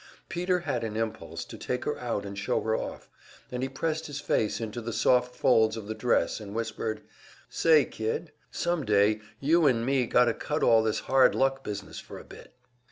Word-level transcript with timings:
Peter 0.29 0.61
had 0.61 0.83
an 0.83 0.97
impulse 0.97 1.45
to 1.45 1.59
take 1.59 1.85
her 1.85 1.95
out 1.99 2.25
and 2.25 2.35
show 2.39 2.59
her 2.61 2.75
off, 2.75 3.07
and 3.51 3.61
he 3.61 3.69
pressed 3.69 4.07
his 4.07 4.19
face 4.19 4.59
into 4.59 4.81
the 4.81 4.91
soft 4.91 5.35
folds 5.35 5.77
of 5.77 5.85
the 5.87 5.93
dress 5.93 6.39
and 6.39 6.55
whispered, 6.55 7.03
"Say 7.51 7.85
kid, 7.85 8.31
some 8.49 8.83
day 8.83 9.21
you 9.39 9.67
an 9.67 9.85
me 9.85 10.07
got 10.07 10.25
to 10.25 10.33
cut 10.33 10.63
all 10.63 10.81
this 10.81 11.01
hard 11.01 11.35
luck 11.35 11.63
business 11.63 11.99
for 11.99 12.17
a 12.17 12.23
bit!" 12.23 12.51